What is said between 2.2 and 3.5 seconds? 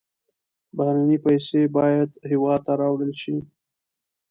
هېواد ته راوړل شي.